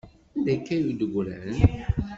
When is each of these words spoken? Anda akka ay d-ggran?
Anda 0.35 0.51
akka 0.55 0.71
ay 0.75 0.83
d-ggran? 0.99 1.55